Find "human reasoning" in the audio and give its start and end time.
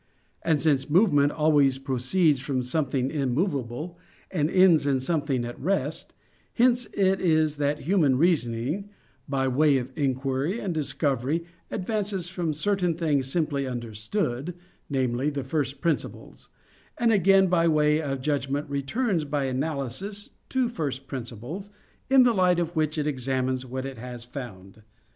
7.81-8.89